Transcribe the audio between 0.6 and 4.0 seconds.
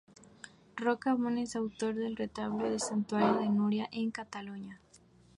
Roca Bon es autor del retablo del santuario de Nuria,